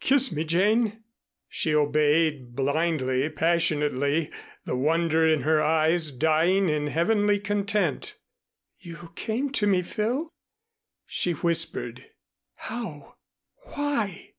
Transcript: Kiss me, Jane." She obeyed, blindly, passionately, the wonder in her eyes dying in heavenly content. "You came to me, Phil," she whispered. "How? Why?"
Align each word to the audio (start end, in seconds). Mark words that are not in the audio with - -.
Kiss 0.00 0.32
me, 0.32 0.42
Jane." 0.42 1.04
She 1.48 1.76
obeyed, 1.76 2.56
blindly, 2.56 3.28
passionately, 3.30 4.28
the 4.64 4.74
wonder 4.74 5.24
in 5.24 5.42
her 5.42 5.62
eyes 5.62 6.10
dying 6.10 6.68
in 6.68 6.88
heavenly 6.88 7.38
content. 7.38 8.16
"You 8.80 9.12
came 9.14 9.48
to 9.50 9.68
me, 9.68 9.82
Phil," 9.82 10.28
she 11.06 11.30
whispered. 11.34 12.04
"How? 12.56 13.14
Why?" 13.62 14.32